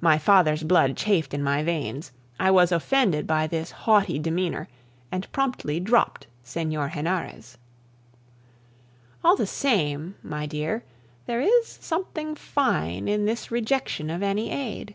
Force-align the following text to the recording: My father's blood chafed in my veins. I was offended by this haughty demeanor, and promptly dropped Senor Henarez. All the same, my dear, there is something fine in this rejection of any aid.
My 0.00 0.18
father's 0.18 0.62
blood 0.62 0.96
chafed 0.96 1.34
in 1.34 1.42
my 1.42 1.64
veins. 1.64 2.12
I 2.38 2.52
was 2.52 2.70
offended 2.70 3.26
by 3.26 3.48
this 3.48 3.72
haughty 3.72 4.20
demeanor, 4.20 4.68
and 5.10 5.26
promptly 5.32 5.80
dropped 5.80 6.28
Senor 6.44 6.90
Henarez. 6.90 7.58
All 9.24 9.34
the 9.34 9.48
same, 9.48 10.14
my 10.22 10.46
dear, 10.46 10.84
there 11.26 11.40
is 11.40 11.66
something 11.66 12.36
fine 12.36 13.08
in 13.08 13.24
this 13.24 13.50
rejection 13.50 14.10
of 14.10 14.22
any 14.22 14.52
aid. 14.52 14.94